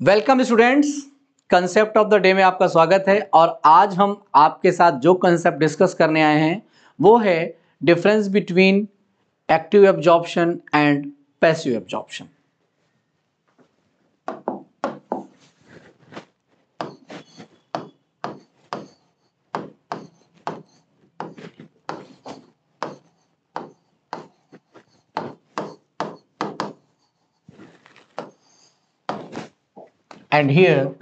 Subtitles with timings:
[0.00, 0.88] Welcome students
[1.50, 5.58] concept of the day में आपका स्वागत है और आज हम आपके साथ जो कंसेप्ट
[5.58, 6.62] डिस्कस करने आए हैं,
[6.98, 8.86] वो है difference between
[9.48, 11.10] active absorption and
[11.40, 12.28] passive absorption
[30.32, 30.94] and here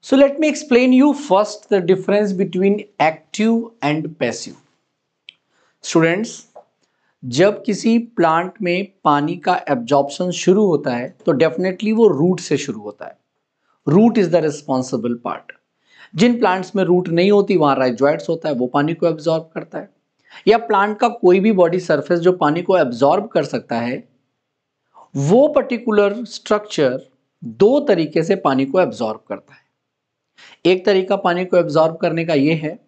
[0.00, 4.56] so let me explain you first the difference between active and passive
[5.84, 6.34] students
[7.22, 12.56] जब किसी प्लांट में पानी का एब्जॉर्प्शन शुरू होता है तो डेफिनेटली वो रूट से
[12.58, 13.16] शुरू होता है
[13.86, 15.52] root is the responsible part
[16.14, 19.78] Jin plants में रूट नहीं होती, वहाँ राइजॉइड्स होता है, वो पानी को एब्जॉर्ब करता
[19.78, 19.90] है।
[20.48, 24.08] या प्लांट का कोई भी बॉडी सरफेस जो पानी को एब्जॉर्ब कर सकता है,
[25.16, 27.00] वो पर्टिकुलर स्ट्रक्चर
[27.44, 29.62] दो तरीके से पानी को एब्जॉर्ब करता है।
[30.66, 32.86] एक तरीका पानी को एब्जॉर्ब करने का यह है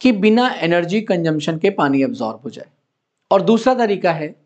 [0.00, 2.66] कि बिना एनर्जी कंजम्पशन के पानी एब्जॉर्ब हो जाए।
[3.30, 4.44] और दूसरा तरीका है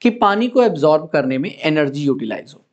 [0.00, 2.65] कि पानी को एब्जॉर्ब करने में एनर्जी यूटिलाइज हो।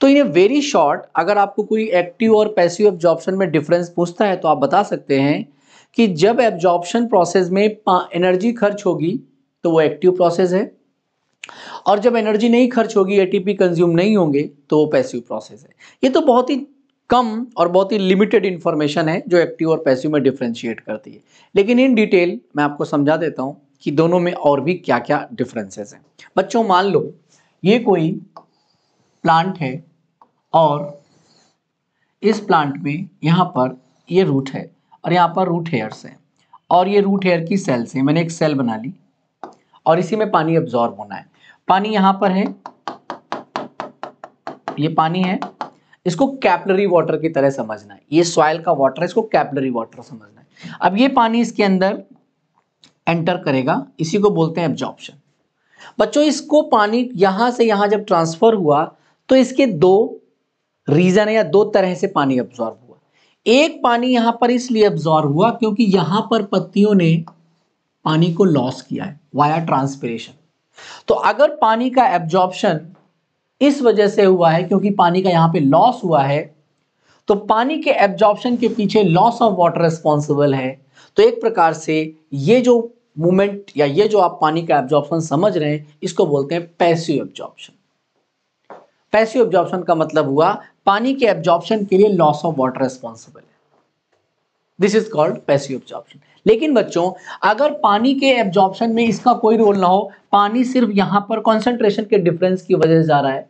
[0.00, 4.36] तो इन वेरी शॉर्ट अगर आपको कोई एक्टिव और पैसिव एब्जॉर्प्शन में डिफरेंस पूछता है
[4.36, 5.48] तो आप बता सकते हैं
[5.96, 9.18] कि जब एब्जॉर्प्शन प्रोसेस में एनर्जी खर्च होगी
[9.64, 10.70] तो वो एक्टिव प्रोसेस है।
[11.86, 15.74] और जब एनर्जी नहीं खर्च होगी एटीपी कंज्यूम नहीं होंगे तो वो पैसिव प्रोसेस है।
[16.04, 16.56] ये तो बहुत ही
[17.10, 21.20] कम और बहुत ही लिमिटेड इंफॉर्मेशन है जो एक्टिव और पैसिव में डिफ्रेंशिएट करती है।
[21.54, 25.26] लेकिन इन डिटेल मैं आपको समझा देता हूँ कि दोनों में और भी क्या क्या
[25.32, 26.04] डिफरेंसेस हैं।
[26.36, 27.12] बच्चों, मान लो,
[27.62, 28.10] ये कोई
[29.24, 29.72] प्लांट है
[30.52, 31.00] और
[32.22, 33.76] इस प्लांट में यहाँ पर
[34.08, 34.70] ये रूट है
[35.04, 36.18] और यहाँ पर रूट हेयर्स हैं।
[36.70, 38.92] और ये रूट हेयर की सेल्स हैं मैंने एक सेल बना ली
[39.86, 41.26] और इसी में पानी एब्जॉर्ब होना है।
[41.68, 42.44] पानी यहाँ पर है।
[44.78, 45.38] ये पानी है।
[46.06, 50.02] इसको कैपलरी वाटर की तरह समझना है। ये सॉइल का वाटर है, इसको कैपलरी वाटर
[50.02, 52.02] समझना है। अब ये पानी इसके अंदर
[53.06, 55.14] एंटर करेगा। इसी को बोलते हैं एब्जॉर्प्शन
[55.98, 58.84] बच्चों, इसको पानी यहाँ से यहाँ जब ट्रांसफ़र हुआ
[59.28, 60.20] तो इसके दो
[60.88, 62.98] रीजन है या दो तरह से पानी एब्जॉर्ब हुआ।
[63.46, 67.14] एक पानी यहाँ पर इसलिए एब्जॉर्ब हुआ क्योंकि यहाँ पर पत्तियों ने
[68.04, 70.32] पानी को लॉस किया है वाया ट्रांसपिरेशन
[71.08, 72.80] तो अगर पानी का एब्जॉर्प्शन
[73.60, 76.40] इस वजह से हुआ है क्योंकि पानी का यहाँ पे लॉस हुआ है
[77.28, 80.70] तो पानी के एब्जॉर्प्शन के पीछे लॉस ऑफ़ वाटर रिस्पॉन्सिबल है।
[81.16, 81.98] तो एक प्रकार से
[82.34, 82.74] ये जो
[83.18, 87.22] मूवमेंट या ये जो आप पानी का एब्जॉर्प्शन समझ रहे हैं, इसको बोलते हैं पैसिव
[87.22, 87.72] एब्जॉर्प्शन
[89.12, 90.52] पैसिव एब्जॉर्प्शन का मतलब हुआ,
[90.86, 93.46] पानी के एब्जॉर्प्शन के लिए लॉस ऑफ़ वाटर रिस्पॉन्सिबल है।
[94.78, 97.10] This is called passive absorption लेकिन बच्चों,
[97.42, 102.04] अगर पानी के एब्जॉर्प्शन में इसका कोई रोल ना हो, पानी सिर्फ़ यहाँ पर कॉन्सेंट्रेशन
[102.04, 103.48] के डिफरेंस की वजह से जा रहा है।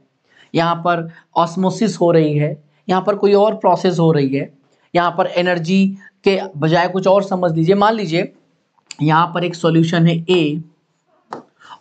[0.54, 2.56] यहाँ पर ऑस्मोसिस हो रही है,
[2.88, 4.52] यहाँ पर कोई और प्रोसेस हो रही है,
[4.94, 5.86] यहाँ पर एनर्जी
[6.24, 8.32] के बजाय कुछ और समझ लीजिए। मान लीजिए,
[9.02, 10.62] यहाँ पर एक सॉल्यूशन है ए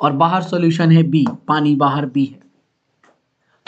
[0.01, 2.40] और बाहर सॉल्यूशन है बी पानी बाहर बी है।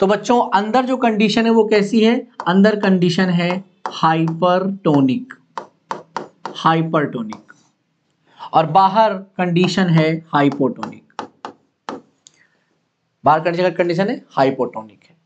[0.00, 2.16] तो बच्चों, अंदर जो कंडीशन है वो कैसी है?
[2.46, 3.50] अंदर कंडीशन है
[3.92, 5.34] हाइपरटोनिक
[6.56, 7.52] हाइपरटोनिक
[8.52, 11.22] और बाहर कंडीशन है हाइपोटोनिक
[13.24, 14.22] बाहर कंडीशन कंडीशन है?
[14.30, 15.16] हाइपोटोनिक है।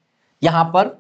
[0.43, 0.97] यहाँ पर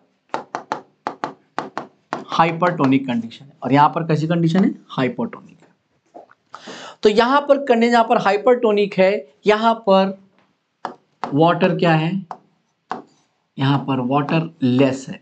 [2.28, 4.74] हाइपरटोनिक कंडीशन है। और यहाँ पर कैसी कंडीशन है?
[4.90, 5.56] हाइपोटोनिक
[7.02, 9.12] तो यहाँ पर कंडीशन यहाँ पर हाइपरटोनिक है।
[9.46, 10.18] यहाँ पर
[11.34, 12.10] वाटर क्या है?
[13.58, 15.20] यहाँ पर वाटर लेस है।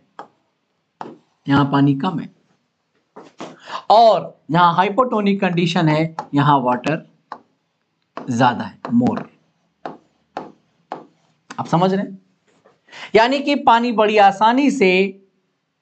[1.46, 2.28] यहाँ पानी कम है।
[3.90, 7.06] और यहाँ हाइपोटोनिक कंडीशन है, यहाँ वाटर
[8.16, 9.28] ज़्यादा है मोर
[11.58, 12.18] आप समझ रहे हैं?
[13.14, 14.88] यानी कि पानी बड़ी आसानी से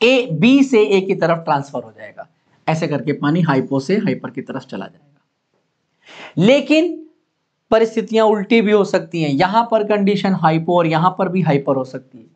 [0.01, 2.29] ए बी से ए की तरफ़ ट्रांसफ़र हो जाएगा।
[2.67, 6.95] ऐसे करके पानी हाइपो से हाइपर की तरफ़ चला जाएगा। लेकिन
[7.71, 11.77] परिस्थितियाँ उल्टी भी हो सकती हैं। यहाँ पर कंडीशन हाइपो और यहाँ पर भी हाइपर
[11.77, 12.34] हो सकती है।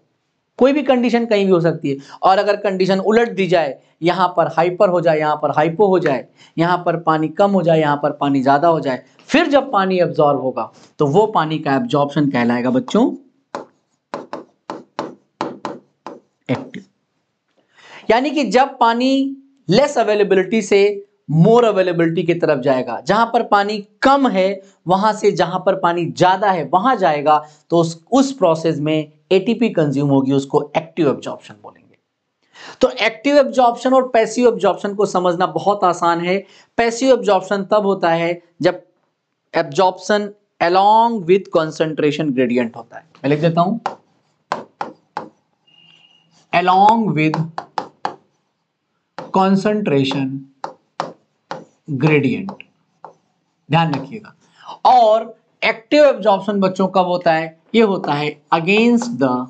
[0.59, 4.29] कोई भी कंडीशन कहीं भी हो सकती है। और अगर कंडीशन उलट दी जाए, यहाँ
[4.37, 6.27] पर हाइपर हो जाए, यहाँ पर हाइपो हो जाए,
[6.57, 9.99] यहाँ पर पानी कम हो जाए, यहाँ पर पानी ज़्यादा हो जाए, फिर जब पानी
[10.01, 13.11] एब्जॉर्ब होगा तो वो पानी का एब्जॉर्प्शन कहलाएगा बच्चों
[16.49, 16.85] एक्टिव
[18.11, 19.11] यानी कि जब पानी
[19.69, 20.81] लेस अवेलेबिलिटी से
[21.29, 26.05] मोर अवेलेबिलिटी की तरफ़ जाएगा। जहाँ पर पानी कम है, वहाँ से जहाँ पर पानी
[26.07, 27.39] ज़्यादा है, वहाँ जाएगा
[27.71, 31.97] तो उस उस प्रोसेस में एटीपी कंज्यूम होगी, उसको एक्टिव एब्जॉर्प्शन बोलेंगे।
[32.81, 36.39] तो एक्टिव एब्जॉर्प्शन और पैसिव एब्जॉर्प्शन को समझना बहुत आसान है।
[36.79, 38.83] पैसिव एब्जॉर्प्शन तब होता है जब
[39.55, 40.29] absorption
[40.61, 43.81] along with concentration gradient होता है। मैं लिख देता हूँ।
[46.53, 47.37] अलोंग विद
[49.19, 50.29] कंसंट्रेशन
[51.91, 52.51] ग्रेडियंट
[53.69, 54.35] ध्यान रखिएगा।
[54.87, 59.47] और एक्टिव एब्जॉर्प्शन बच्चों कब होता है, ये होता है against the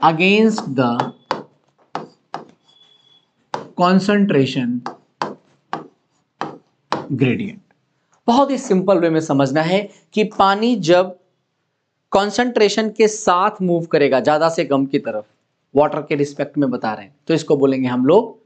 [0.00, 1.12] against the
[3.76, 4.80] concentration
[7.12, 7.60] gradient
[8.28, 11.16] बहुत ही सिंपल वे में समझना है कि पानी जब
[12.12, 15.24] कॉन्सेंट्रेशन के साथ मूव करेगा, ज़्यादा से कम की तरफ़
[15.74, 18.38] वाटर के रिस्पेक्ट में बता रहे हैं। तो इसको बोलेंगे हम लोग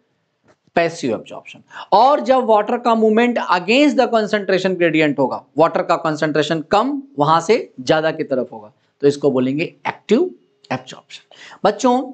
[0.77, 1.63] पैसिव एब्जॉर्प्शन
[1.93, 7.41] और जब वाटर का movement against the concentration gradient होगा वाटर का कंसंट्रेशन कम वहाँ
[7.41, 8.73] से ज़्यादा की तरफ़ होगा
[9.03, 10.31] तो इसको बोलेंगे एक्टिव
[10.71, 11.23] एब्जॉर्प्शन
[11.65, 12.13] बच्चों,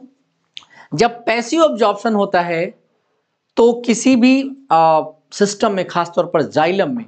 [0.95, 2.65] जब पैसिव एब्जॉर्प्शन होता है
[3.57, 4.35] तो किसी भी
[5.33, 7.05] सिस्टम में, खासतौर पर जाइलम में,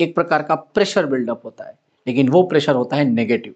[0.00, 1.74] एक प्रकार का प्रेशर बिल्डअप होता है,
[2.06, 3.54] लेकिन वो प्रेशर होता है नेगेटिव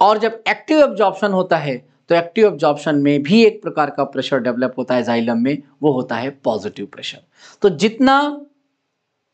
[0.00, 1.76] और जब एक्टिव एब्जॉर्प्शन होता है
[2.08, 5.92] तो एक्टिव एब्जॉर्प्शन में भी एक प्रकार का प्रेशर डेवलप होता है जाइलम में, वो
[5.92, 7.18] होता है पॉजिटिव प्रेशर
[7.62, 8.44] तो जितना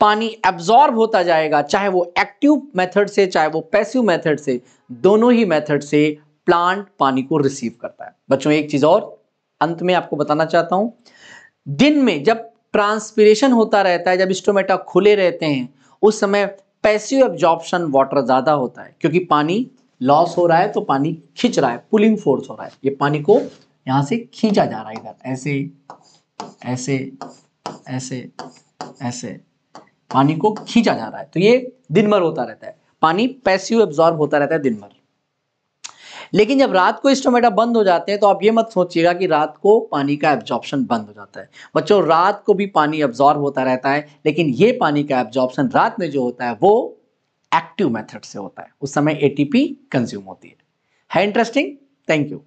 [0.00, 4.60] पानी एब्जॉर्ब होता जाएगा, चाहे वो एक्टिव मेथड से, चाहे वो पैसिव मेथड से,
[4.90, 6.16] दोनों ही मेथड से
[6.46, 8.14] प्लांट पानी को रिसीव करता है.
[8.30, 9.22] बच्चों, एक चीज़ और
[9.60, 10.92] अंत में आपको बताना चाहता हूँ।
[11.68, 15.68] दिन में जब ट्रांसपिरेशन होता रहता है, जब स्टोमेटा खुले रहते हैं,
[16.02, 16.46] उस समय
[16.82, 19.66] पैसिव एब्जॉर्प्शन वाटर ज़्यादा होता है, क्योंकि पानी
[20.04, 22.90] लॉस हो रहा है तो पानी खींच रहा है पुलिंग फोर्स हो रहा है। ये
[22.90, 23.38] पानी को
[23.86, 25.70] यहाँ से खींचा जा रहा है इधर। ऐसे
[26.66, 27.12] ऐसे
[27.88, 28.28] ऐसे
[29.02, 29.28] ऐसे
[30.10, 33.82] पानी को खींचा जा रहा है। तो ये दिन भर होता रहता है। पानी पैसिव
[33.82, 34.88] एब्जॉर्ब होता रहता है दिन भर।
[36.34, 39.26] लेकिन जब रात को स्टोमेटा बंद हो जाते हैं तो आप ये मत सोचिएगा कि
[39.26, 43.40] रात को पानी का एब्जॉर्प्शन बंद हो जाता है। बच्चों, रात को भी पानी एब्जॉर्ब
[43.40, 47.00] होता रहता है, लेकिन ये पानी का एब्जॉर्प्शन रात में जो होता है, वो
[47.54, 50.56] एक्टिव मेथड से होता है। उस समय एटीपी कंज्यूम होती है।
[51.14, 51.76] है इंटरेस्टिंग
[52.10, 52.44] थैंक यू